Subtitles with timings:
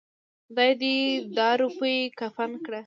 [0.47, 0.95] خداى دې
[1.37, 2.79] دا روپۍ کفن کړه.